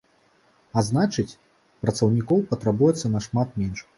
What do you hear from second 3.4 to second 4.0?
менш.